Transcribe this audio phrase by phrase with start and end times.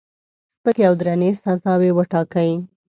[0.55, 2.51] سپکې او درنې سزاوي وټاکي.